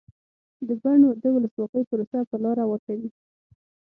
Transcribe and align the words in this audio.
د 0.67 0.69
بن 0.81 0.99
د 1.21 1.23
ولسواکۍ 1.35 1.83
پروسه 1.89 2.19
په 2.29 2.35
لاره 2.43 2.63
واچوي. 2.67 3.09